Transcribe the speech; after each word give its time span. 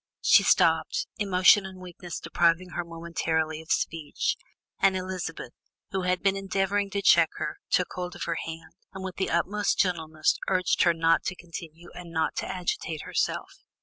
She 0.23 0.41
stopped, 0.41 1.05
emotion 1.19 1.63
and 1.63 1.79
weakness 1.79 2.19
depriving 2.19 2.69
her 2.69 2.83
momentarily 2.83 3.61
of 3.61 3.69
speech, 3.71 4.35
and 4.79 4.97
Elizabeth, 4.97 5.53
who 5.91 6.01
had 6.01 6.23
been 6.23 6.35
endeavouring 6.35 6.89
to 6.89 7.03
check 7.03 7.29
her, 7.35 7.59
took 7.69 7.93
hold 7.93 8.15
of 8.15 8.23
her 8.23 8.39
hand, 8.43 8.73
and 8.93 9.03
with 9.03 9.17
the 9.17 9.29
utmost 9.29 9.77
gentleness 9.77 10.39
begged 10.47 10.81
her 10.81 10.95
not 10.95 11.21
to 11.25 11.35
continue 11.35 11.91
and 11.93 12.09
not 12.11 12.35
to 12.37 12.47
agitate 12.47 13.03
herself. 13.03 13.63